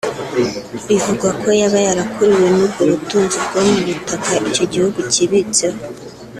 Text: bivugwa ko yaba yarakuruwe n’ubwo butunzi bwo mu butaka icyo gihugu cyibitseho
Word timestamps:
bivugwa 0.87 1.27
ko 1.41 1.47
yaba 1.59 1.79
yarakuruwe 1.87 2.47
n’ubwo 2.55 2.81
butunzi 2.91 3.37
bwo 3.45 3.59
mu 3.67 3.77
butaka 3.87 4.31
icyo 4.49 4.65
gihugu 4.73 4.99
cyibitseho 5.11 5.79